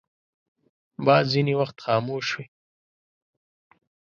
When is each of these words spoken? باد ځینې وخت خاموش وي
باد 1.05 1.25
ځینې 1.33 1.53
وخت 1.59 1.77
خاموش 1.85 2.27
وي 2.35 2.45